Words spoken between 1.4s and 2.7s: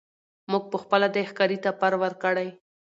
ته پر ورکړی